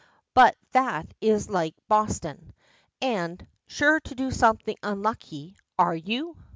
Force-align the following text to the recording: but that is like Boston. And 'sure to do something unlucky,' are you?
but 0.33 0.55
that 0.71 1.05
is 1.21 1.47
like 1.47 1.75
Boston. 1.87 2.53
And 3.03 3.45
'sure 3.67 3.99
to 3.99 4.15
do 4.15 4.31
something 4.31 4.75
unlucky,' 4.81 5.55
are 5.77 5.95
you? 5.95 6.37